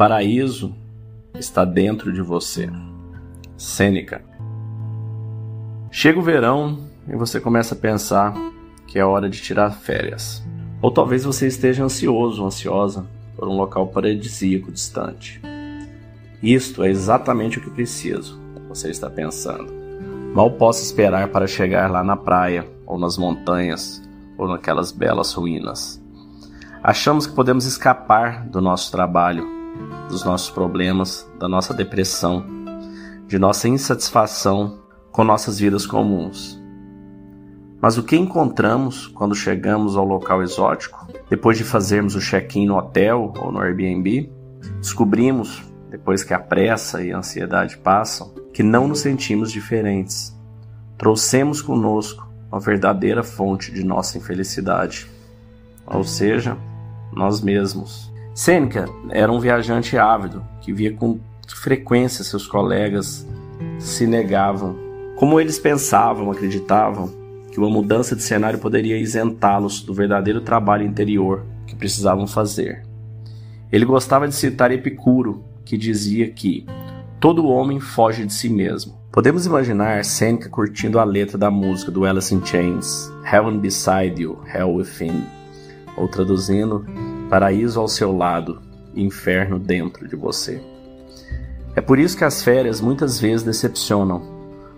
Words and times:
paraíso 0.00 0.74
está 1.38 1.62
dentro 1.62 2.10
de 2.10 2.22
você. 2.22 2.70
Sêneca. 3.54 4.22
Chega 5.90 6.18
o 6.18 6.22
verão 6.22 6.86
e 7.06 7.14
você 7.14 7.38
começa 7.38 7.74
a 7.74 7.78
pensar 7.78 8.32
que 8.86 8.98
é 8.98 9.04
hora 9.04 9.28
de 9.28 9.42
tirar 9.42 9.70
férias. 9.72 10.42
Ou 10.80 10.90
talvez 10.90 11.24
você 11.24 11.46
esteja 11.46 11.84
ansioso, 11.84 12.46
ansiosa 12.46 13.04
por 13.36 13.46
um 13.46 13.54
local 13.54 13.88
paradisíaco 13.88 14.72
distante. 14.72 15.38
Isto 16.42 16.82
é 16.82 16.88
exatamente 16.88 17.58
o 17.58 17.60
que 17.60 17.68
preciso, 17.68 18.40
você 18.70 18.88
está 18.88 19.10
pensando. 19.10 19.70
Mal 20.34 20.52
posso 20.52 20.82
esperar 20.82 21.28
para 21.28 21.46
chegar 21.46 21.90
lá 21.90 22.02
na 22.02 22.16
praia, 22.16 22.66
ou 22.86 22.98
nas 22.98 23.18
montanhas, 23.18 24.02
ou 24.38 24.48
naquelas 24.48 24.92
belas 24.92 25.34
ruínas. 25.34 26.02
Achamos 26.82 27.26
que 27.26 27.34
podemos 27.34 27.66
escapar 27.66 28.48
do 28.48 28.62
nosso 28.62 28.90
trabalho, 28.90 29.59
dos 30.08 30.24
nossos 30.24 30.50
problemas, 30.50 31.30
da 31.38 31.48
nossa 31.48 31.72
depressão, 31.72 32.44
de 33.26 33.38
nossa 33.38 33.68
insatisfação 33.68 34.80
com 35.12 35.24
nossas 35.24 35.58
vidas 35.58 35.86
comuns. 35.86 36.60
Mas 37.80 37.96
o 37.96 38.02
que 38.02 38.16
encontramos 38.16 39.06
quando 39.06 39.34
chegamos 39.34 39.96
ao 39.96 40.04
local 40.04 40.42
exótico? 40.42 41.06
Depois 41.30 41.56
de 41.56 41.64
fazermos 41.64 42.14
o 42.14 42.20
check-in 42.20 42.66
no 42.66 42.76
hotel 42.76 43.32
ou 43.38 43.50
no 43.50 43.60
Airbnb, 43.60 44.30
descobrimos, 44.80 45.62
depois 45.88 46.22
que 46.22 46.34
a 46.34 46.38
pressa 46.38 47.02
e 47.02 47.10
a 47.10 47.18
ansiedade 47.18 47.78
passam, 47.78 48.34
que 48.52 48.62
não 48.62 48.86
nos 48.86 49.00
sentimos 49.00 49.50
diferentes. 49.50 50.36
Trouxemos 50.98 51.62
conosco 51.62 52.28
uma 52.52 52.60
verdadeira 52.60 53.22
fonte 53.22 53.72
de 53.72 53.82
nossa 53.82 54.18
infelicidade, 54.18 55.10
ou 55.86 56.04
seja, 56.04 56.58
nós 57.12 57.40
mesmos. 57.40 58.09
Sêneca 58.34 58.88
era 59.10 59.30
um 59.30 59.40
viajante 59.40 59.98
ávido 59.98 60.44
que 60.60 60.72
via 60.72 60.92
com 60.92 61.18
frequência 61.48 62.24
seus 62.24 62.46
colegas 62.46 63.26
se 63.78 64.06
negavam. 64.06 64.76
Como 65.16 65.40
eles 65.40 65.58
pensavam, 65.58 66.30
acreditavam 66.30 67.12
que 67.50 67.58
uma 67.58 67.68
mudança 67.68 68.14
de 68.14 68.22
cenário 68.22 68.58
poderia 68.58 68.96
isentá-los 68.96 69.82
do 69.82 69.92
verdadeiro 69.92 70.40
trabalho 70.40 70.86
interior 70.86 71.44
que 71.66 71.74
precisavam 71.74 72.26
fazer. 72.26 72.82
Ele 73.70 73.84
gostava 73.84 74.26
de 74.26 74.34
citar 74.34 74.70
Epicuro, 74.70 75.44
que 75.64 75.76
dizia 75.76 76.30
que 76.30 76.66
todo 77.18 77.46
homem 77.46 77.78
foge 77.78 78.24
de 78.24 78.32
si 78.32 78.48
mesmo. 78.48 78.98
Podemos 79.12 79.44
imaginar 79.44 80.04
Seneca 80.04 80.48
curtindo 80.48 80.98
a 80.98 81.04
letra 81.04 81.36
da 81.36 81.50
música 81.50 81.90
do 81.90 82.04
Alice 82.04 82.34
in 82.34 82.44
Chains, 82.44 83.12
Heaven 83.30 83.58
Beside 83.58 84.22
You, 84.22 84.38
Hell 84.52 84.74
Within, 84.74 85.24
ou 85.96 86.08
traduzindo, 86.08 86.86
Paraíso 87.30 87.78
ao 87.78 87.86
seu 87.86 88.14
lado, 88.14 88.60
Inferno 88.92 89.56
dentro 89.56 90.08
de 90.08 90.16
você. 90.16 90.60
É 91.76 91.80
por 91.80 91.96
isso 91.96 92.16
que 92.16 92.24
as 92.24 92.42
férias 92.42 92.80
muitas 92.80 93.20
vezes 93.20 93.44
decepcionam, 93.44 94.20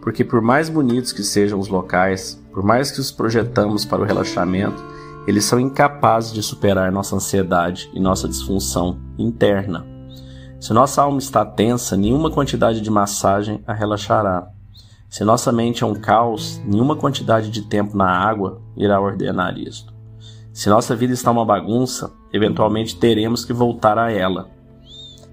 porque 0.00 0.22
por 0.22 0.40
mais 0.40 0.68
bonitos 0.68 1.10
que 1.10 1.24
sejam 1.24 1.58
os 1.58 1.66
locais, 1.66 2.40
por 2.52 2.62
mais 2.62 2.92
que 2.92 3.00
os 3.00 3.10
projetamos 3.10 3.84
para 3.84 4.00
o 4.00 4.04
relaxamento, 4.04 4.80
eles 5.26 5.44
são 5.44 5.58
incapazes 5.58 6.32
de 6.32 6.40
superar 6.40 6.92
nossa 6.92 7.16
ansiedade 7.16 7.90
e 7.92 7.98
nossa 7.98 8.28
disfunção 8.28 9.00
interna. 9.18 9.84
Se 10.60 10.72
nossa 10.72 11.02
alma 11.02 11.18
está 11.18 11.44
tensa, 11.44 11.96
nenhuma 11.96 12.30
quantidade 12.30 12.80
de 12.80 12.90
massagem 12.92 13.60
a 13.66 13.74
relaxará. 13.74 14.46
Se 15.10 15.24
nossa 15.24 15.50
mente 15.50 15.82
é 15.82 15.86
um 15.86 15.96
caos, 15.96 16.62
nenhuma 16.64 16.94
quantidade 16.94 17.50
de 17.50 17.62
tempo 17.62 17.96
na 17.96 18.08
água 18.08 18.62
irá 18.76 19.00
ordenar 19.00 19.58
isto. 19.58 19.92
Se 20.56 20.70
nossa 20.70 20.96
vida 20.96 21.12
está 21.12 21.30
uma 21.30 21.44
bagunça, 21.44 22.10
eventualmente 22.36 22.96
teremos 22.96 23.44
que 23.44 23.52
voltar 23.52 23.98
a 23.98 24.12
ela. 24.12 24.48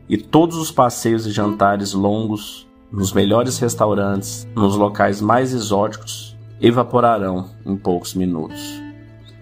E 0.09 0.17
todos 0.17 0.57
os 0.57 0.71
passeios 0.71 1.25
e 1.25 1.31
jantares 1.31 1.93
longos, 1.93 2.67
nos 2.91 3.13
melhores 3.13 3.57
restaurantes, 3.59 4.47
nos 4.55 4.75
locais 4.75 5.21
mais 5.21 5.53
exóticos, 5.53 6.37
evaporarão 6.61 7.49
em 7.65 7.75
poucos 7.75 8.13
minutos. 8.13 8.81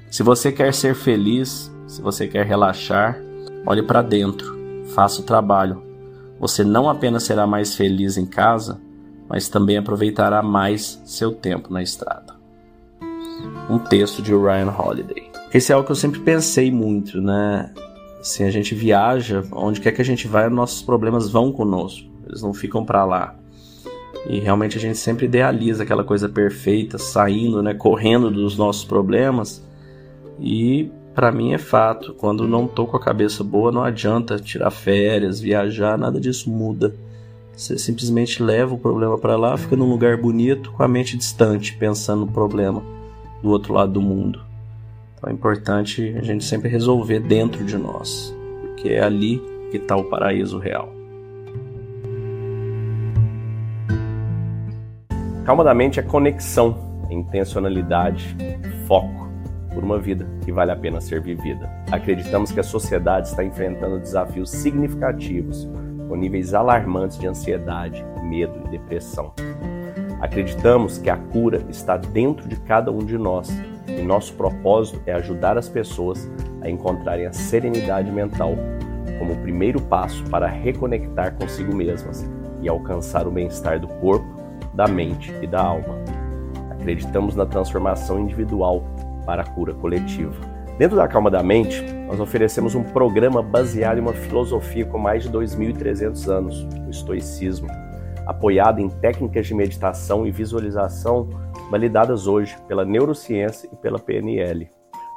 Se 0.09 0.23
você 0.23 0.51
quer 0.51 0.73
ser 0.73 0.95
feliz, 0.95 1.71
se 1.87 2.01
você 2.01 2.27
quer 2.27 2.45
relaxar, 2.45 3.17
olhe 3.65 3.83
para 3.83 4.01
dentro, 4.01 4.55
faça 4.93 5.21
o 5.21 5.25
trabalho. 5.25 5.83
Você 6.39 6.63
não 6.63 6.89
apenas 6.89 7.23
será 7.23 7.45
mais 7.45 7.75
feliz 7.75 8.17
em 8.17 8.25
casa, 8.25 8.79
mas 9.29 9.47
também 9.47 9.77
aproveitará 9.77 10.41
mais 10.41 11.01
seu 11.05 11.31
tempo 11.33 11.71
na 11.71 11.81
estrada. 11.81 12.35
Um 13.69 13.79
texto 13.79 14.21
de 14.21 14.33
Ryan 14.33 14.73
Holiday. 14.77 15.30
Esse 15.53 15.71
é 15.71 15.75
algo 15.75 15.85
que 15.85 15.91
eu 15.91 15.97
sempre 15.97 16.21
pensei 16.21 16.71
muito, 16.71 17.21
né? 17.21 17.71
Assim, 18.21 18.45
a 18.45 18.51
gente 18.51 18.73
viaja, 18.73 19.43
onde 19.51 19.81
quer 19.81 19.91
que 19.91 20.01
a 20.01 20.05
gente 20.05 20.25
vai, 20.27 20.47
nossos 20.47 20.81
problemas 20.81 21.29
vão 21.29 21.51
conosco. 21.51 22.07
Eles 22.25 22.41
não 22.41 22.53
ficam 22.53 22.85
para 22.85 23.03
lá. 23.03 23.35
E 24.29 24.39
realmente 24.39 24.77
a 24.77 24.81
gente 24.81 24.97
sempre 24.97 25.25
idealiza 25.25 25.83
aquela 25.83 26.05
coisa 26.05 26.29
perfeita, 26.29 26.97
saindo, 26.97 27.61
né, 27.61 27.73
correndo 27.73 28.31
dos 28.31 28.57
nossos 28.57 28.85
problemas. 28.85 29.61
E 30.39 30.89
para 31.13 31.33
mim 31.33 31.51
é 31.51 31.57
fato, 31.57 32.13
quando 32.13 32.47
não 32.47 32.65
tô 32.65 32.85
com 32.85 32.95
a 32.95 33.01
cabeça 33.01 33.43
boa, 33.43 33.73
não 33.73 33.83
adianta 33.83 34.39
tirar 34.39 34.71
férias, 34.71 35.41
viajar, 35.41 35.97
nada 35.97 36.17
disso 36.17 36.49
muda. 36.49 36.95
Você 37.53 37.77
simplesmente 37.77 38.41
leva 38.41 38.73
o 38.73 38.77
problema 38.77 39.17
para 39.17 39.35
lá, 39.35 39.57
fica 39.57 39.75
num 39.75 39.89
lugar 39.89 40.15
bonito, 40.15 40.71
com 40.71 40.81
a 40.81 40.87
mente 40.87 41.17
distante, 41.17 41.75
pensando 41.75 42.21
no 42.21 42.31
problema 42.31 42.81
do 43.43 43.49
outro 43.49 43.73
lado 43.73 43.91
do 43.91 44.01
mundo. 44.01 44.50
Então 45.21 45.29
é 45.29 45.33
importante 45.33 46.15
a 46.17 46.23
gente 46.23 46.43
sempre 46.43 46.67
resolver 46.67 47.19
dentro 47.19 47.63
de 47.63 47.77
nós, 47.77 48.35
porque 48.59 48.89
é 48.89 49.03
ali 49.03 49.39
que 49.69 49.77
está 49.77 49.95
o 49.95 50.05
paraíso 50.05 50.57
real. 50.57 50.91
Calma 55.45 55.63
da 55.63 55.75
mente 55.75 55.99
é 55.99 56.03
conexão, 56.03 57.05
é 57.07 57.13
intencionalidade, 57.13 58.35
foco 58.87 59.29
por 59.71 59.83
uma 59.83 59.99
vida 59.99 60.27
que 60.43 60.51
vale 60.51 60.71
a 60.71 60.75
pena 60.75 60.99
ser 60.99 61.21
vivida. 61.21 61.69
Acreditamos 61.91 62.51
que 62.51 62.59
a 62.59 62.63
sociedade 62.63 63.27
está 63.27 63.43
enfrentando 63.43 63.99
desafios 63.99 64.49
significativos, 64.49 65.69
com 66.09 66.15
níveis 66.15 66.55
alarmantes 66.55 67.19
de 67.19 67.27
ansiedade, 67.27 68.03
medo 68.23 68.59
e 68.65 68.69
depressão. 68.71 69.33
Acreditamos 70.19 70.97
que 70.97 71.11
a 71.11 71.17
cura 71.17 71.63
está 71.69 71.95
dentro 71.95 72.47
de 72.47 72.55
cada 72.55 72.91
um 72.91 73.05
de 73.05 73.19
nós 73.19 73.51
e 73.97 74.01
nosso 74.01 74.33
propósito 74.33 75.01
é 75.05 75.13
ajudar 75.13 75.57
as 75.57 75.69
pessoas 75.69 76.29
a 76.61 76.69
encontrarem 76.69 77.25
a 77.25 77.33
serenidade 77.33 78.11
mental 78.11 78.55
como 79.19 79.33
o 79.33 79.37
primeiro 79.37 79.79
passo 79.81 80.23
para 80.25 80.47
reconectar 80.47 81.35
consigo 81.35 81.75
mesmas 81.75 82.27
e 82.61 82.67
alcançar 82.67 83.27
o 83.27 83.31
bem-estar 83.31 83.79
do 83.79 83.87
corpo 83.87 84.27
da 84.73 84.87
mente 84.87 85.33
e 85.41 85.47
da 85.47 85.61
alma. 85.61 85.95
Acreditamos 86.71 87.35
na 87.35 87.45
transformação 87.45 88.19
individual 88.19 88.83
para 89.25 89.43
a 89.43 89.45
cura 89.45 89.73
coletiva. 89.73 90.33
Dentro 90.77 90.97
da 90.97 91.07
Calma 91.07 91.29
da 91.29 91.43
Mente, 91.43 91.83
nós 92.07 92.19
oferecemos 92.19 92.73
um 92.73 92.83
programa 92.83 93.43
baseado 93.43 93.99
em 93.99 94.01
uma 94.01 94.13
filosofia 94.13 94.85
com 94.85 94.97
mais 94.97 95.23
de 95.23 95.29
2.300 95.29 96.27
anos, 96.27 96.67
o 96.87 96.89
estoicismo, 96.89 97.67
apoiado 98.25 98.79
em 98.79 98.89
técnicas 98.89 99.45
de 99.45 99.53
meditação 99.53 100.25
e 100.25 100.31
visualização 100.31 101.29
validadas 101.71 102.27
hoje 102.27 102.55
pela 102.67 102.83
neurociência 102.83 103.69
e 103.71 103.75
pela 103.77 103.97
PNL. 103.97 104.69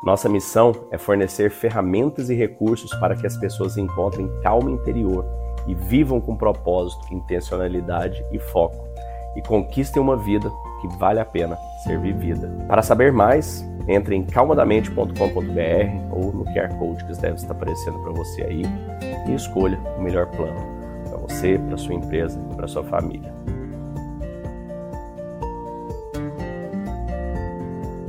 Nossa 0.04 0.28
missão 0.28 0.72
é 0.90 0.96
fornecer 0.96 1.50
ferramentas 1.50 2.30
e 2.30 2.34
recursos 2.34 2.94
para 3.00 3.16
que 3.16 3.26
as 3.26 3.36
pessoas 3.36 3.76
encontrem 3.76 4.30
calma 4.42 4.70
interior 4.70 5.26
e 5.66 5.74
vivam 5.74 6.20
com 6.20 6.36
propósito, 6.36 7.12
intencionalidade 7.12 8.24
e 8.30 8.38
foco 8.38 8.86
e 9.34 9.42
conquistem 9.42 10.00
uma 10.00 10.16
vida 10.16 10.48
que 10.80 10.88
vale 10.98 11.18
a 11.18 11.24
pena 11.24 11.56
ser 11.82 11.98
vivida. 11.98 12.48
Para 12.68 12.82
saber 12.82 13.12
mais, 13.12 13.64
entre 13.88 14.14
em 14.14 14.24
calmadamente.com.br 14.24 15.12
ou 16.12 16.32
no 16.32 16.44
QR 16.44 16.78
Code 16.78 17.04
que 17.04 17.20
deve 17.20 17.34
estar 17.34 17.52
aparecendo 17.52 17.98
para 18.00 18.12
você 18.12 18.42
aí 18.42 18.62
e 19.26 19.34
escolha 19.34 19.78
o 19.98 20.02
melhor 20.02 20.26
plano 20.26 20.74
para 21.08 21.18
você, 21.18 21.58
para 21.58 21.76
sua 21.76 21.94
empresa 21.94 22.40
e 22.52 22.56
para 22.56 22.68
sua 22.68 22.84
família. 22.84 23.32